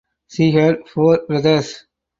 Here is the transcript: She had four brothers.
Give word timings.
She 0.31 0.49
had 0.49 0.89
four 0.89 1.27
brothers. 1.27 1.85